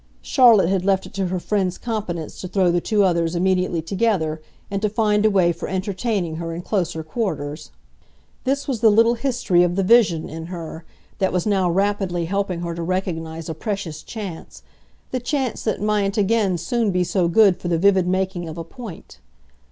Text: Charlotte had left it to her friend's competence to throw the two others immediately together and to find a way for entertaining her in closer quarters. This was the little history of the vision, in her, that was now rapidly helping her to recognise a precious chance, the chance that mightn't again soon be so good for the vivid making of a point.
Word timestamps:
Charlotte 0.23 0.67
had 0.67 0.83
left 0.83 1.05
it 1.05 1.13
to 1.13 1.27
her 1.27 1.39
friend's 1.39 1.77
competence 1.77 2.41
to 2.41 2.47
throw 2.47 2.71
the 2.71 2.81
two 2.81 3.03
others 3.03 3.35
immediately 3.35 3.83
together 3.83 4.41
and 4.71 4.81
to 4.81 4.89
find 4.89 5.23
a 5.27 5.29
way 5.29 5.51
for 5.51 5.67
entertaining 5.67 6.37
her 6.37 6.55
in 6.55 6.63
closer 6.63 7.03
quarters. 7.03 7.69
This 8.43 8.67
was 8.67 8.79
the 8.79 8.89
little 8.89 9.13
history 9.13 9.61
of 9.61 9.75
the 9.75 9.83
vision, 9.83 10.27
in 10.27 10.47
her, 10.47 10.85
that 11.19 11.31
was 11.31 11.45
now 11.45 11.69
rapidly 11.69 12.25
helping 12.25 12.61
her 12.61 12.73
to 12.73 12.81
recognise 12.81 13.47
a 13.47 13.53
precious 13.53 14.01
chance, 14.01 14.63
the 15.11 15.19
chance 15.19 15.61
that 15.65 15.83
mightn't 15.83 16.17
again 16.17 16.57
soon 16.57 16.89
be 16.89 17.03
so 17.03 17.27
good 17.27 17.57
for 17.57 17.67
the 17.67 17.77
vivid 17.77 18.07
making 18.07 18.49
of 18.49 18.57
a 18.57 18.63
point. 18.63 19.19